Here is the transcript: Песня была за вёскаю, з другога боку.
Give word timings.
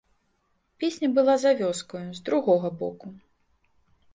Песня 0.83 1.09
была 1.17 1.35
за 1.43 1.51
вёскаю, 1.61 2.03
з 2.21 2.25
другога 2.31 2.67
боку. 2.81 3.07